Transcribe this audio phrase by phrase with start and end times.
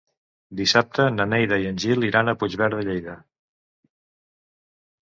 [0.61, 3.21] Dissabte na Neida i en Gil iran a Puigverd de Lleida.